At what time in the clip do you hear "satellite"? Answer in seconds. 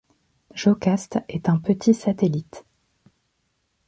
1.93-2.65